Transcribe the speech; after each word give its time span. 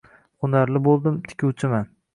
Xunarli 0.45 0.81
bo‘ldim, 0.89 1.21
tikuvchiman. 1.31 1.91